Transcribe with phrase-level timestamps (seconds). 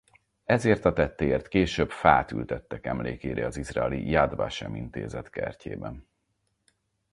[0.45, 6.07] Ezért a tettéért később fát ültettek emlékére az izraeli Jad Vasem intézet kertjében.